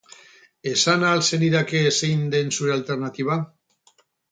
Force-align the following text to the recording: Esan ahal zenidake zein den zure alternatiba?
Esan 0.71 1.05
ahal 1.09 1.21
zenidake 1.27 1.83
zein 1.99 2.25
den 2.37 2.51
zure 2.57 2.75
alternatiba? 2.79 3.39